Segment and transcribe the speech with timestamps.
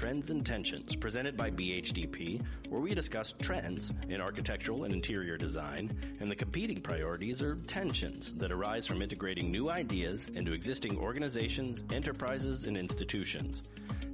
[0.00, 5.94] Trends and Tensions, presented by BHDP, where we discuss trends in architectural and interior design
[6.20, 11.84] and the competing priorities or tensions that arise from integrating new ideas into existing organizations,
[11.92, 13.64] enterprises, and institutions.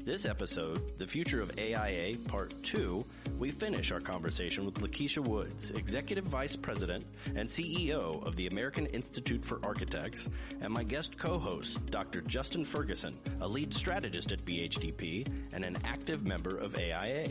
[0.06, 3.04] This episode, The Future of AIA Part 2,
[3.40, 7.04] we finish our conversation with Lakisha Woods, Executive Vice President
[7.34, 10.28] and CEO of the American Institute for Architects,
[10.60, 12.20] and my guest co-host, Dr.
[12.20, 17.28] Justin Ferguson, a lead strategist at BHDP and an active member of AIA.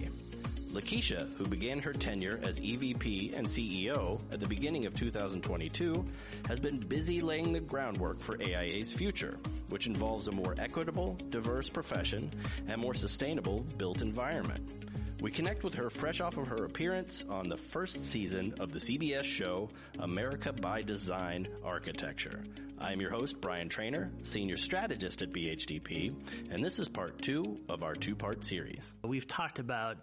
[0.73, 6.05] Lakisha, who began her tenure as EVP and CEO at the beginning of 2022,
[6.49, 9.37] has been busy laying the groundwork for AIA's future,
[9.69, 12.31] which involves a more equitable, diverse profession
[12.67, 14.85] and more sustainable built environment.
[15.21, 18.79] We connect with her fresh off of her appearance on the first season of the
[18.79, 19.69] CBS show
[19.99, 22.43] America by Design Architecture.
[22.77, 26.13] I am your host, Brian Trainer, Senior Strategist at BHDP,
[26.51, 28.93] and this is part two of our two-part series.
[29.03, 29.97] We've talked about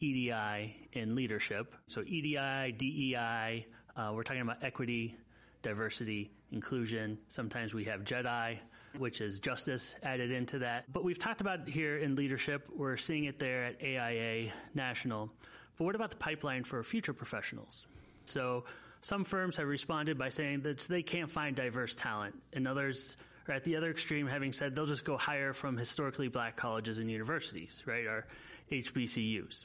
[0.00, 1.74] EDI in leadership.
[1.86, 5.16] So EDI, DEI, uh, we're talking about equity,
[5.62, 7.18] diversity, inclusion.
[7.28, 8.58] Sometimes we have JEDI,
[8.96, 10.84] which is justice added into that.
[10.92, 12.68] But we've talked about here in leadership.
[12.74, 15.30] We're seeing it there at AIA National.
[15.76, 17.86] But what about the pipeline for future professionals?
[18.24, 18.64] So
[19.00, 23.16] some firms have responded by saying that they can't find diverse talent, and others
[23.48, 26.98] are at the other extreme, having said they'll just go hire from historically black colleges
[26.98, 28.26] and universities, right, our
[28.70, 29.64] HBCUs.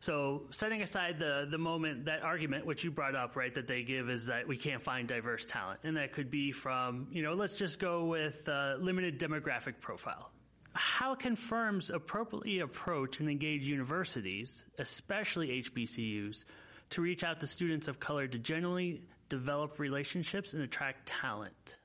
[0.00, 3.82] So setting aside the the moment that argument which you brought up, right, that they
[3.82, 7.34] give is that we can't find diverse talent, and that could be from you know
[7.34, 10.30] let's just go with uh, limited demographic profile.
[10.74, 16.44] How can firms appropriately approach and engage universities, especially HBCUs,
[16.90, 21.78] to reach out to students of color to genuinely develop relationships and attract talent?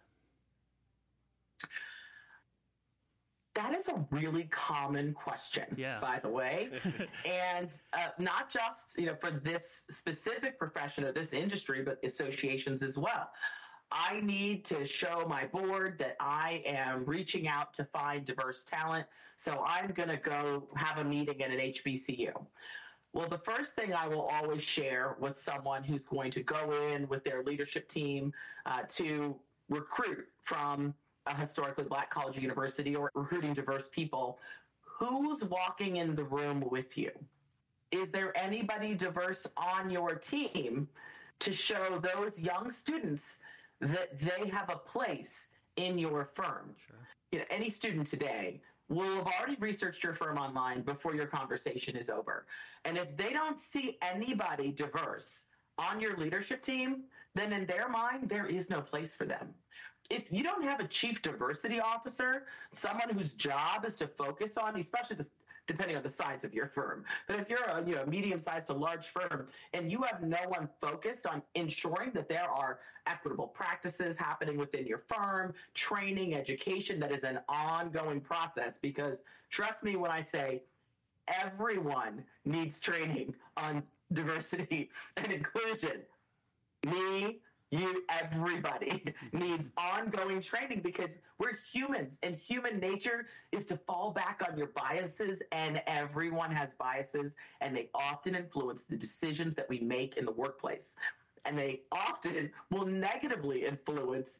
[3.61, 5.99] That is a really common question, yeah.
[5.99, 6.70] by the way.
[7.26, 12.82] and uh, not just, you know, for this specific profession or this industry, but associations
[12.82, 13.30] as well.
[13.92, 19.05] I need to show my board that I am reaching out to find diverse talent.
[19.36, 22.32] So I'm going to go have a meeting at an HBCU.
[23.14, 27.08] Well, the first thing I will always share with someone who's going to go in
[27.10, 28.33] with their leadership team
[28.66, 29.36] uh, to
[29.70, 30.95] recruit from
[31.27, 34.39] a historically black college or university or recruiting diverse people,
[34.82, 37.11] who's walking in the room with you?
[37.92, 40.87] Is there anybody diverse on your team
[41.39, 43.23] to show those young students
[43.82, 46.76] that they have a place in your firm?
[46.87, 46.98] Sure.
[47.32, 51.95] You know, any student today will have already researched your firm online before your conversation
[51.95, 52.45] is over.
[52.86, 55.45] And if they don't see anybody diverse
[55.77, 57.03] on your leadership team,
[57.33, 59.53] then in their mind, there is no place for them
[60.11, 64.77] if you don't have a chief diversity officer, someone whose job is to focus on,
[64.77, 65.17] especially
[65.67, 68.67] depending on the size of your firm, but if you're a you know medium sized
[68.67, 73.48] to large firm and you have no one focused on ensuring that there are equitable
[73.48, 78.77] practices happening within your firm, training, education, that is an ongoing process.
[78.82, 80.61] Because trust me when I say
[81.27, 83.83] everyone needs training on
[84.14, 86.02] diversity and inclusion.
[86.86, 87.39] Me,
[87.71, 91.09] you everybody needs ongoing training because
[91.39, 96.70] we're humans and human nature is to fall back on your biases and everyone has
[96.77, 100.95] biases and they often influence the decisions that we make in the workplace.
[101.45, 104.39] And they often will negatively influence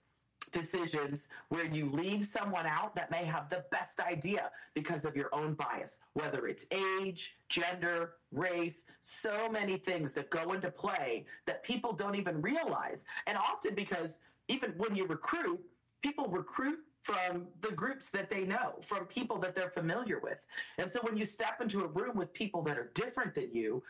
[0.52, 5.34] decisions where you leave someone out that may have the best idea because of your
[5.34, 11.64] own bias, whether it's age, gender, race, so many things that go into play that
[11.64, 13.04] people don't even realize.
[13.28, 15.60] And often because even when you recruit,
[16.02, 20.38] people recruit from the groups that they know, from people that they're familiar with.
[20.78, 23.84] And so when you step into a room with people that are different than you,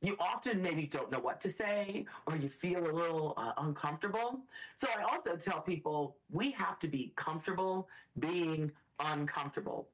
[0.00, 4.40] you often maybe don't know what to say or you feel a little uh, uncomfortable.
[4.76, 7.88] So I also tell people we have to be comfortable
[8.18, 8.70] being
[9.00, 9.88] uncomfortable.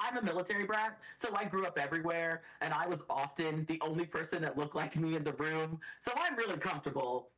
[0.00, 4.06] I'm a military brat, so I grew up everywhere and I was often the only
[4.06, 5.78] person that looked like me in the room.
[6.00, 7.28] So I'm really comfortable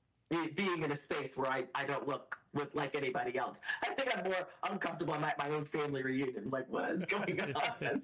[0.54, 3.56] being in a space where I, I don't look with like anybody else.
[3.82, 6.48] I think I'm more uncomfortable at my own family reunion.
[6.50, 8.02] Like, what is going on?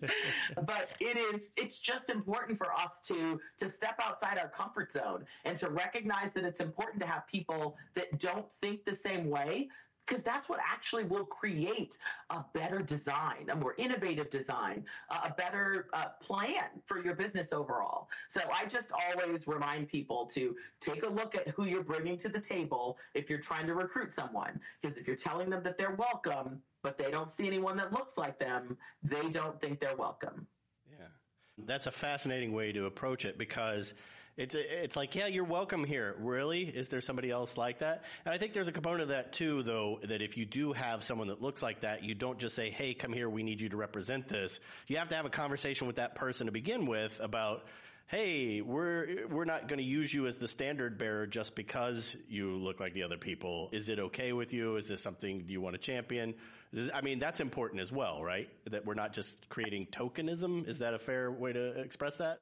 [0.67, 5.25] but it is, it's just important for us to, to step outside our comfort zone
[5.45, 9.69] and to recognize that it's important to have people that don't think the same way
[10.09, 11.97] because that's what actually will create
[12.31, 18.09] a better design, a more innovative design, a better uh, plan for your business overall.
[18.29, 22.29] So I just always remind people to take a look at who you're bringing to
[22.29, 24.59] the table if you're trying to recruit someone.
[24.81, 28.17] Because if you're telling them that they're welcome, but they don't see anyone that looks
[28.17, 30.47] like them, they don't think they're welcome.
[30.91, 31.07] Yeah.
[31.59, 33.95] That's a fascinating way to approach it because
[34.39, 36.15] it's it's like, yeah, you're welcome here.
[36.21, 36.63] Really?
[36.63, 38.05] Is there somebody else like that?
[38.25, 41.03] And I think there's a component of that too, though, that if you do have
[41.03, 43.69] someone that looks like that, you don't just say, hey, come here, we need you
[43.71, 44.61] to represent this.
[44.87, 47.67] You have to have a conversation with that person to begin with about,
[48.07, 52.53] hey, we're we're not going to use you as the standard bearer just because you
[52.53, 53.71] look like the other people.
[53.73, 54.77] Is it okay with you?
[54.77, 56.35] Is this something do you want to champion?
[56.95, 58.49] I mean, that's important as well, right?
[58.71, 60.69] That we're not just creating tokenism.
[60.69, 62.39] Is that a fair way to express that?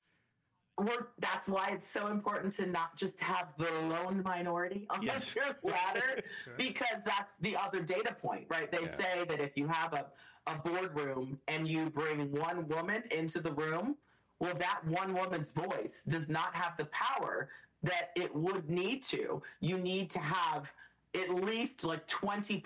[0.79, 5.35] We're, that's why it's so important to not just have the lone minority on yes.
[5.35, 6.55] this ladder, sure.
[6.59, 8.71] because that's the other data point, right?
[8.71, 8.97] They yeah.
[8.99, 10.07] say that if you have a,
[10.47, 13.97] a boardroom and you bring one woman into the room,
[14.39, 17.49] well, that one woman's voice does not have the power
[17.83, 19.43] that it would need to.
[19.61, 20.67] You need to have
[21.15, 22.63] at least like 20%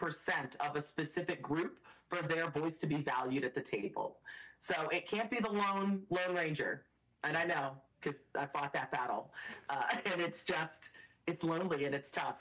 [0.61, 1.79] of a specific group
[2.09, 4.17] for their voice to be valued at the table.
[4.59, 6.83] So it can't be the lone lone ranger.
[7.23, 9.33] And I know because I fought that battle,
[9.69, 10.91] uh, and it's just
[11.27, 12.41] it's lonely and it's tough,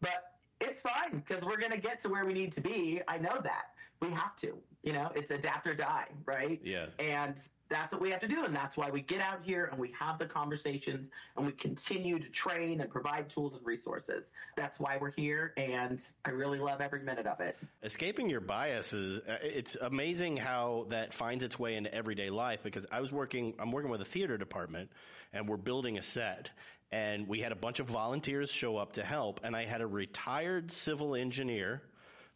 [0.00, 3.00] but it's fine because we're gonna get to where we need to be.
[3.08, 3.66] I know that
[4.00, 4.58] we have to.
[4.82, 6.60] You know, it's adapt or die, right?
[6.62, 6.86] Yeah.
[6.98, 7.36] And
[7.68, 8.44] that's what we have to do.
[8.44, 12.18] And that's why we get out here and we have the conversations and we continue
[12.18, 14.24] to train and provide tools and resources.
[14.56, 15.54] That's why we're here.
[15.56, 17.56] And I really love every minute of it.
[17.82, 22.86] Escaping your biases, uh, it's amazing how that finds its way into everyday life because
[22.92, 24.90] I was working, I'm working with a theater department
[25.32, 26.50] and we're building a set
[26.92, 29.86] and we had a bunch of volunteers show up to help and I had a
[29.86, 31.82] retired civil engineer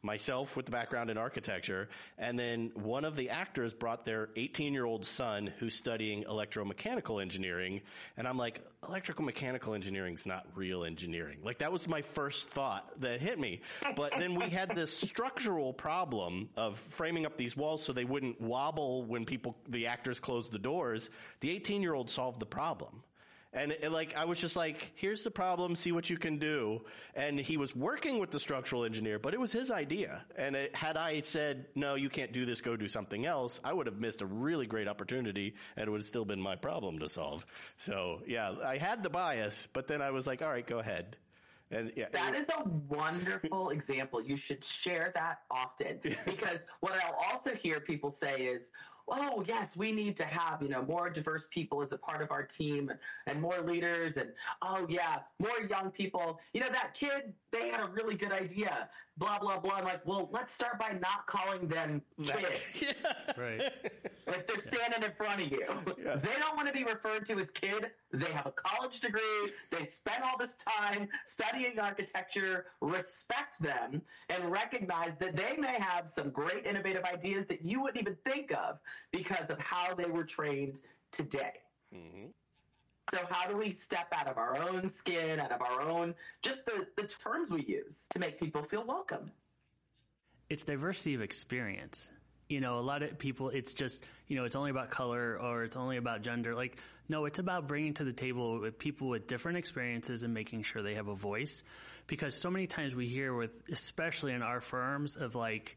[0.02, 4.72] myself with the background in architecture, and then one of the actors brought their 18
[4.72, 7.80] year old son who's studying electromechanical engineering,
[8.16, 11.38] and I'm like, electrical mechanical engineering is not real engineering.
[11.42, 13.60] Like that was my first thought that hit me.
[13.96, 18.40] But then we had this structural problem of framing up these walls so they wouldn't
[18.40, 21.10] wobble when people, the actors closed the doors.
[21.40, 23.02] The 18 year old solved the problem.
[23.52, 26.82] And it, like, I was just like, here's the problem, see what you can do.
[27.14, 30.24] And he was working with the structural engineer, but it was his idea.
[30.36, 33.72] And it, had I said, no, you can't do this, go do something else, I
[33.72, 36.98] would have missed a really great opportunity and it would have still been my problem
[36.98, 37.46] to solve.
[37.78, 41.16] So yeah, I had the bias, but then I was like, all right, go ahead.
[41.70, 44.22] And yeah, that is a wonderful example.
[44.22, 48.68] You should share that often because what I'll also hear people say is,
[49.10, 52.30] oh yes, we need to have, you know, more diverse people as a part of
[52.30, 52.90] our team
[53.26, 54.32] and more leaders and
[54.62, 56.40] oh yeah, more young people.
[56.52, 58.88] You know, that kid, they had a really good idea
[59.18, 59.72] blah blah blah.
[59.72, 62.60] I'm like, well, let's start by not calling them kids.
[62.80, 62.92] yeah.
[63.36, 63.60] Right.
[64.26, 65.66] Like they're standing in front of you.
[66.02, 66.16] Yeah.
[66.16, 67.90] They don't want to be referred to as kid.
[68.12, 69.20] They have a college degree.
[69.70, 72.66] They spent all this time studying architecture.
[72.80, 78.00] Respect them and recognize that they may have some great innovative ideas that you wouldn't
[78.00, 78.78] even think of
[79.12, 80.80] because of how they were trained
[81.12, 81.52] today.
[81.94, 82.26] Mm-hmm.
[83.10, 86.64] So how do we step out of our own skin, out of our own, just
[86.66, 89.30] the, the terms we use to make people feel welcome?
[90.50, 92.10] It's diversity of experience.
[92.48, 95.64] You know, a lot of people, it's just, you know, it's only about color or
[95.64, 96.54] it's only about gender.
[96.54, 96.78] Like,
[97.08, 100.94] no, it's about bringing to the table people with different experiences and making sure they
[100.94, 101.62] have a voice.
[102.06, 105.76] Because so many times we hear with, especially in our firms, of like,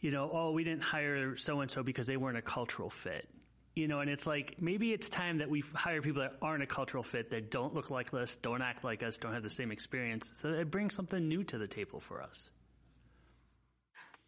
[0.00, 3.28] you know, oh, we didn't hire so and so because they weren't a cultural fit
[3.76, 6.66] you know, and it's like maybe it's time that we hire people that aren't a
[6.66, 9.70] cultural fit, that don't look like us, don't act like us, don't have the same
[9.70, 12.50] experience, so it brings something new to the table for us.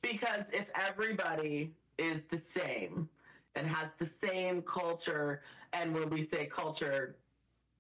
[0.01, 3.09] Because if everybody is the same
[3.55, 7.17] and has the same culture, and when we say culture,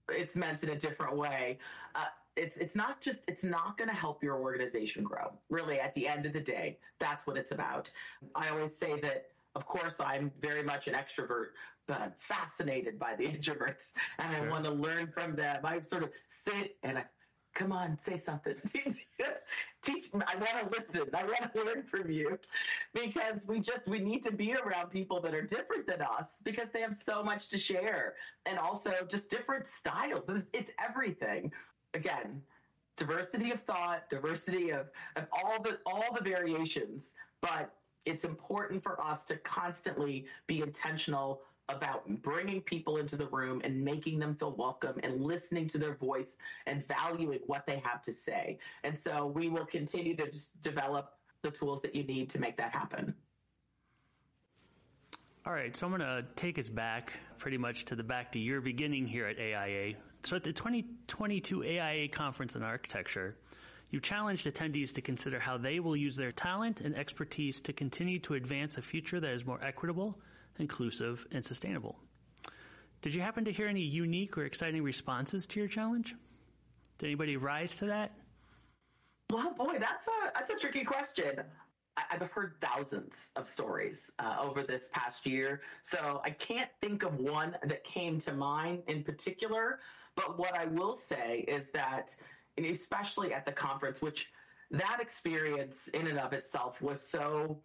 [0.09, 1.59] it's meant in a different way.
[1.95, 2.04] Uh,
[2.37, 5.33] it's it's not just it's not going to help your organization grow.
[5.50, 7.90] Really, at the end of the day, that's what it's about.
[8.35, 11.49] I always say that of course, I'm very much an extrovert,
[11.87, 14.47] but I'm fascinated by the introverts and sure.
[14.47, 15.64] I want to learn from them.
[15.64, 16.11] I sort of
[16.44, 17.04] sit and I,
[17.54, 18.54] come on, say something.
[18.73, 19.06] Teach,
[19.82, 20.11] teach.
[20.14, 21.11] I want to listen.
[21.14, 22.38] I want to learn from you
[22.94, 26.68] because we just, we need to be around people that are different than us because
[26.73, 28.14] they have so much to share
[28.47, 30.25] and also just different styles.
[30.28, 31.52] It's, it's everything.
[31.94, 32.40] Again,
[32.97, 39.00] diversity of thought, diversity of, of all the, all the variations, but it's important for
[39.02, 44.54] us to constantly be intentional about bringing people into the room and making them feel
[44.56, 48.59] welcome and listening to their voice and valuing what they have to say.
[48.85, 50.26] And so we will continue to
[50.61, 53.14] develop the tools that you need to make that happen.
[55.44, 58.38] All right, so I'm going to take us back pretty much to the back to
[58.38, 59.94] your beginning here at AIA.
[60.23, 63.37] So at the 2022 AIA conference in architecture,
[63.92, 68.18] you challenged attendees to consider how they will use their talent and expertise to continue
[68.20, 70.18] to advance a future that is more equitable,
[70.58, 71.96] inclusive, and sustainable.
[73.02, 76.14] Did you happen to hear any unique or exciting responses to your challenge?
[76.99, 78.12] Did anybody rise to that?
[79.30, 81.42] Well, boy, that's a that's a tricky question.
[82.11, 87.18] I've heard thousands of stories uh, over this past year, so I can't think of
[87.18, 89.80] one that came to mind in particular.
[90.16, 92.14] But what I will say is that,
[92.59, 94.28] especially at the conference, which
[94.71, 97.59] that experience in and of itself was so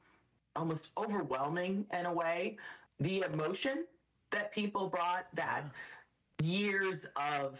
[0.55, 2.57] almost overwhelming in a way,
[2.99, 3.85] the emotion
[4.31, 5.63] that people brought, that
[6.43, 7.57] years of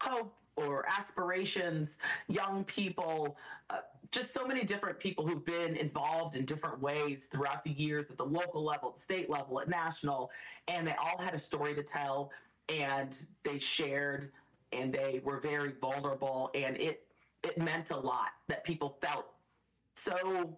[0.00, 1.96] hope or aspirations,
[2.28, 3.36] young people,
[3.70, 3.78] uh,
[4.10, 8.16] just so many different people who've been involved in different ways throughout the years at
[8.16, 10.30] the local level, at state level, at national,
[10.68, 12.30] and they all had a story to tell
[12.68, 14.30] and they shared
[14.72, 17.06] and they were very vulnerable and it
[17.42, 19.26] it meant a lot that people felt
[19.96, 20.56] so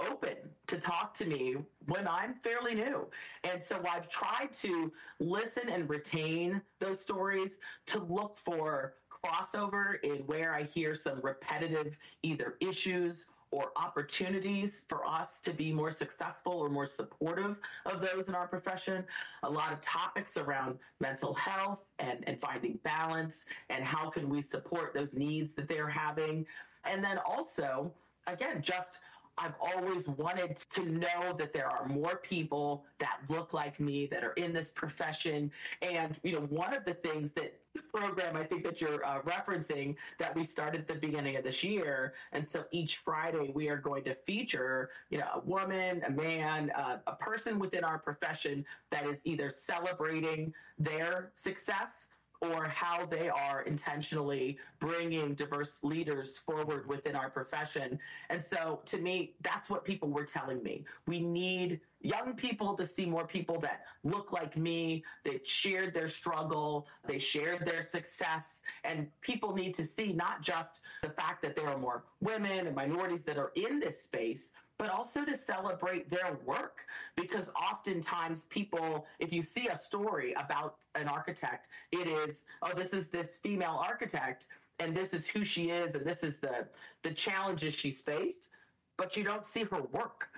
[0.00, 0.34] open
[0.66, 3.06] to talk to me when I'm fairly new.
[3.44, 10.26] And so I've tried to listen and retain those stories to look for crossover in
[10.26, 16.52] where I hear some repetitive either issues or opportunities for us to be more successful
[16.52, 19.04] or more supportive of those in our profession.
[19.42, 23.36] A lot of topics around mental health and, and finding balance
[23.70, 26.46] and how can we support those needs that they're having.
[26.84, 27.92] And then also,
[28.26, 28.98] again, just
[29.36, 34.22] I've always wanted to know that there are more people that look like me that
[34.22, 35.50] are in this profession.
[35.82, 39.20] And, you know, one of the things that the program I think that you're uh,
[39.22, 42.14] referencing that we started at the beginning of this year.
[42.32, 46.70] And so each Friday we are going to feature, you know, a woman, a man,
[46.70, 52.03] uh, a person within our profession that is either celebrating their success
[52.52, 57.98] or how they are intentionally bringing diverse leaders forward within our profession.
[58.30, 60.84] And so to me, that's what people were telling me.
[61.06, 65.04] We need young people to see more people that look like me.
[65.24, 66.86] They shared their struggle.
[67.06, 68.44] They shared their success.
[68.84, 72.76] And people need to see not just the fact that there are more women and
[72.76, 76.84] minorities that are in this space, but also to celebrate their work.
[77.16, 82.92] Because oftentimes people, if you see a story about an architect, it is, oh, this
[82.92, 84.46] is this female architect
[84.80, 86.66] and this is who she is and this is the,
[87.02, 88.48] the challenges she's faced,
[88.96, 90.28] but you don't see her work.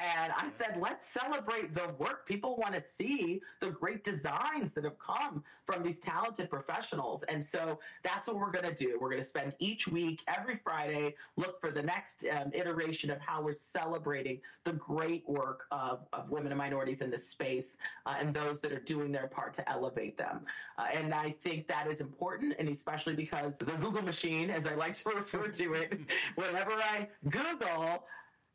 [0.00, 2.26] And I said, let's celebrate the work.
[2.26, 7.22] People want to see the great designs that have come from these talented professionals.
[7.28, 8.98] And so that's what we're going to do.
[9.00, 13.20] We're going to spend each week, every Friday, look for the next um, iteration of
[13.20, 17.76] how we're celebrating the great work of, of women and minorities in this space
[18.06, 20.40] uh, and those that are doing their part to elevate them.
[20.78, 24.74] Uh, and I think that is important, and especially because the Google machine, as I
[24.74, 26.00] like to refer to it,
[26.36, 28.04] whenever I Google,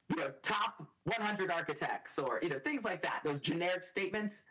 [0.10, 4.44] you know, top 100 architects or, you know, things like that, those generic statements,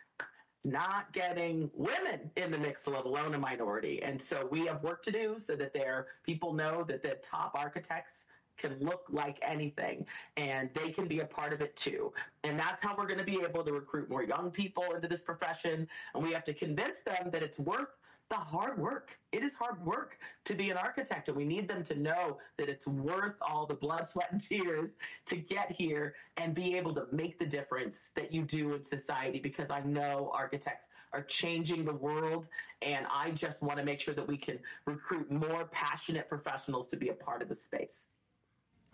[0.64, 4.02] not getting women in the mix, let alone a minority.
[4.02, 7.52] And so we have work to do so that there people know that the top
[7.54, 8.24] architects
[8.56, 10.06] can look like anything
[10.36, 12.12] and they can be a part of it too.
[12.44, 15.20] And that's how we're going to be able to recruit more young people into this
[15.20, 15.86] profession.
[16.14, 17.88] And we have to convince them that it's worth
[18.34, 19.16] the hard work.
[19.30, 22.68] It is hard work to be an architect, and we need them to know that
[22.68, 24.92] it's worth all the blood, sweat, and tears
[25.26, 29.38] to get here and be able to make the difference that you do in society
[29.38, 32.48] because I know architects are changing the world,
[32.82, 36.96] and I just want to make sure that we can recruit more passionate professionals to
[36.96, 38.08] be a part of the space.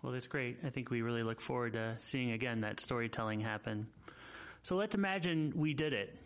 [0.02, 0.59] Well, that's great.
[0.64, 3.87] I think we really look forward to seeing again that storytelling happen.
[4.62, 6.18] So let's imagine we did it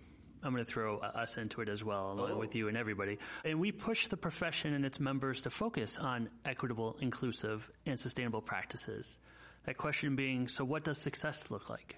[0.45, 2.39] I'm going to throw us into it as well, along oh.
[2.39, 3.19] with you and everybody.
[3.45, 8.43] And we push the profession and its members to focus on equitable, inclusive, and sustainable
[8.43, 9.19] practices.
[9.65, 11.97] That question being, so what does success look like?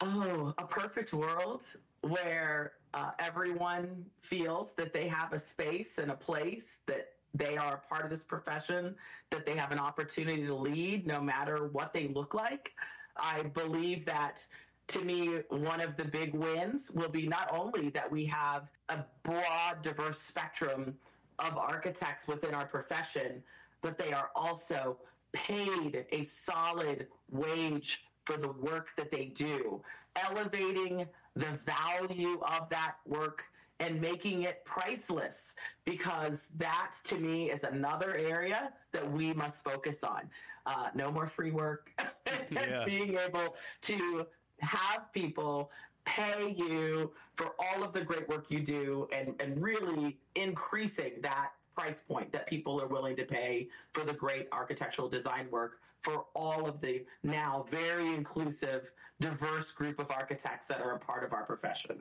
[0.00, 1.62] Oh, a perfect world
[2.00, 7.74] where uh, everyone feels that they have a space and a place that they are
[7.74, 8.94] a part of this profession,
[9.30, 12.72] that they have an opportunity to lead no matter what they look like.
[13.18, 14.44] I believe that
[14.88, 18.98] to me, one of the big wins will be not only that we have a
[19.24, 20.96] broad, diverse spectrum
[21.38, 23.42] of architects within our profession,
[23.82, 24.96] but they are also
[25.32, 29.80] paid a solid wage for the work that they do,
[30.16, 33.42] elevating the value of that work
[33.78, 40.02] and making it priceless because that to me is another area that we must focus
[40.02, 40.30] on.
[40.64, 41.90] Uh, no more free work.
[42.50, 42.84] yeah.
[42.84, 44.26] Being able to
[44.60, 45.70] have people
[46.04, 51.50] pay you for all of the great work you do and, and really increasing that
[51.74, 56.26] price point that people are willing to pay for the great architectural design work for
[56.34, 61.32] all of the now very inclusive, diverse group of architects that are a part of
[61.32, 61.96] our profession.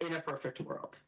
[0.00, 0.98] in a perfect world.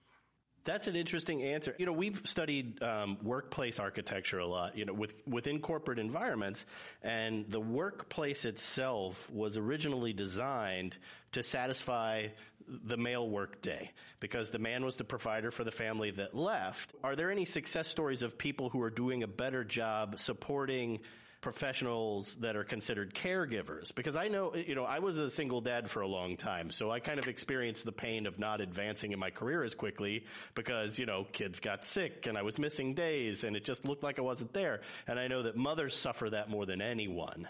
[0.65, 1.75] That's an interesting answer.
[1.79, 4.77] You know, we've studied um, workplace architecture a lot.
[4.79, 6.65] You know, with within corporate environments,
[7.03, 10.97] and the workplace itself was originally designed
[11.33, 12.29] to satisfy
[12.67, 13.91] the male work day
[14.21, 16.95] because the man was the provider for the family that left.
[17.03, 21.01] Are there any success stories of people who are doing a better job supporting
[21.45, 25.91] professionals that are considered caregivers because I know, you know, I was a single dad
[25.91, 26.71] for a long time.
[26.71, 30.25] So I kind of experienced the pain of not advancing in my career as quickly
[30.55, 34.03] because, you know, kids got sick and I was missing days and it just looked
[34.03, 34.81] like I wasn't there.
[35.07, 37.47] And I know that mothers suffer that more than anyone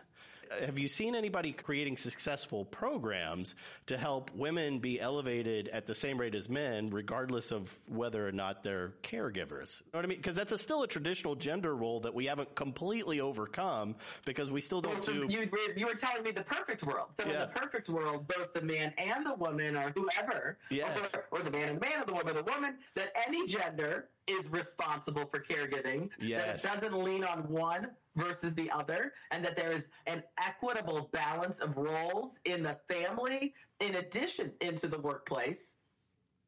[0.64, 3.54] have you seen anybody creating successful programs
[3.86, 8.32] to help women be elevated at the same rate as men, regardless of whether or
[8.32, 9.80] not they're caregivers?
[9.80, 10.18] You know what I mean?
[10.18, 14.60] Because that's a, still a traditional gender role that we haven't completely overcome because we
[14.60, 15.26] still don't do.
[15.28, 17.08] You, you were telling me the perfect world.
[17.16, 17.32] So yeah.
[17.32, 20.96] in the perfect world, both the man and the woman, or whoever, yes.
[21.14, 23.46] or, or the man and the man, or the woman and the woman, that any
[23.46, 26.09] gender is responsible for caregiving.
[26.21, 26.62] Yes.
[26.62, 31.09] That it doesn't lean on one versus the other, and that there is an equitable
[31.12, 35.59] balance of roles in the family in addition into the workplace.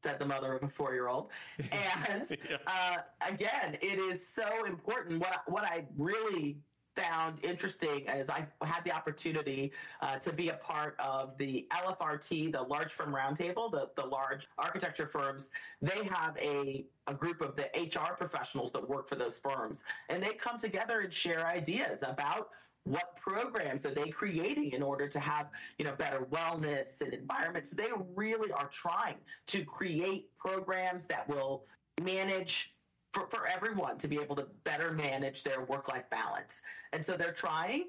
[0.02, 1.30] Said the mother of a four-year-old,
[1.72, 2.58] and yeah.
[2.66, 5.18] uh, again, it is so important.
[5.18, 6.58] What what I really
[6.96, 12.52] found interesting as I had the opportunity uh, to be a part of the LFRT,
[12.52, 15.50] the Large Firm Roundtable, the, the large architecture firms.
[15.82, 20.22] They have a, a group of the HR professionals that work for those firms, and
[20.22, 22.48] they come together and share ideas about
[22.84, 27.70] what programs are they creating in order to have you know better wellness and environments
[27.70, 29.16] they really are trying
[29.48, 31.64] to create programs that will
[32.00, 32.75] manage
[33.16, 36.60] for, for everyone to be able to better manage their work life balance.
[36.92, 37.84] And so they're trying.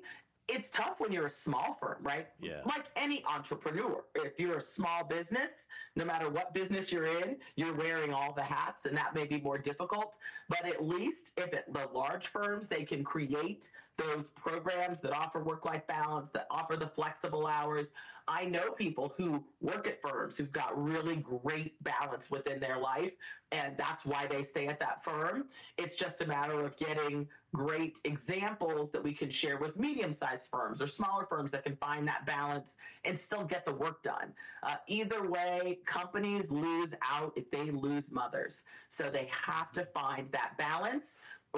[0.48, 2.28] It's tough when you're a small firm, right?
[2.42, 2.62] Yeah.
[2.66, 4.06] Like any entrepreneur.
[4.16, 5.50] If you're a small business,
[5.98, 9.42] no matter what business you're in, you're wearing all the hats, and that may be
[9.42, 10.16] more difficult.
[10.48, 13.66] But at least if it, the large firms, they can create
[13.98, 17.88] those programs that offer work life balance, that offer the flexible hours,
[18.28, 23.14] I know people who work at firms who've got really great balance within their life,
[23.54, 25.46] and that's why they stay at that firm.
[25.78, 30.50] It's just a matter of getting great examples that we can share with medium sized
[30.52, 34.34] firms or smaller firms that can find that balance and still get the work done.
[34.62, 38.66] Uh, either way, companies lose out if they lose mothers.
[38.90, 41.06] So they have to find that balance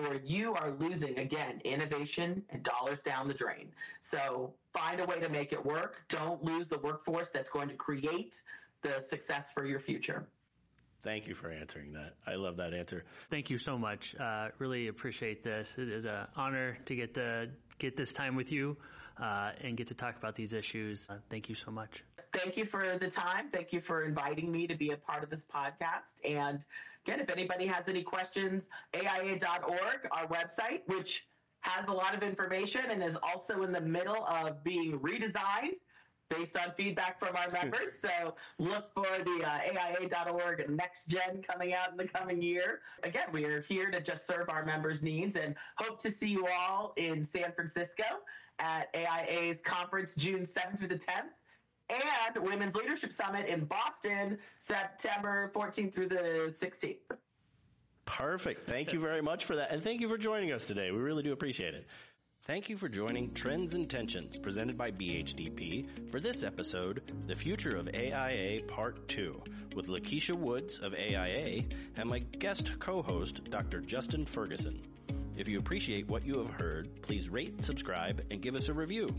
[0.06, 3.70] or you are losing again innovation and dollars down the drain.
[4.02, 6.02] So find a way to make it work.
[6.10, 8.42] Don't lose the workforce that's going to create
[8.82, 10.28] the success for your future.
[11.04, 12.16] Thank you for answering that.
[12.28, 13.06] I love that answer.
[13.30, 14.16] Thank you so much.
[14.20, 15.78] Uh, really appreciate this.
[15.78, 18.76] It is an honor to get to get this time with you
[19.18, 21.10] uh, and get to talk about these issues.
[21.10, 22.04] Uh, thank you so much.
[22.34, 23.50] Thank you for the time.
[23.52, 26.20] Thank you for inviting me to be a part of this podcast.
[26.24, 26.64] And
[27.06, 31.26] again, if anybody has any questions, AIA.org, our website, which
[31.62, 35.76] has a lot of information and is also in the middle of being redesigned
[36.30, 37.94] based on feedback from our members.
[38.02, 42.82] so look for the uh, AIA.org next gen coming out in the coming year.
[43.04, 46.48] Again, we are here to just serve our members' needs and hope to see you
[46.48, 48.04] all in San Francisco
[48.60, 51.34] at AIA's conference June 7th through the 10th
[51.90, 56.98] and Women's Leadership Summit in Boston September 14th through the 16th.
[58.06, 58.68] Perfect.
[58.68, 59.72] Thank you very much for that.
[59.72, 60.92] And thank you for joining us today.
[60.92, 61.88] We really do appreciate it.
[62.50, 67.76] Thank you for joining Trends and Tensions presented by BHDP for this episode, The Future
[67.76, 69.44] of AIA Part 2,
[69.76, 73.82] with Lakisha Woods of AIA and my guest co-host, Dr.
[73.82, 74.82] Justin Ferguson.
[75.38, 79.16] If you appreciate what you have heard, please rate, subscribe, and give us a review.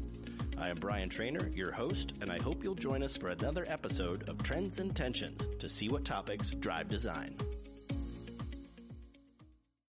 [0.59, 4.29] I am Brian Trainer, your host, and I hope you'll join us for another episode
[4.29, 7.37] of Trends and Tensions to see what topics drive design.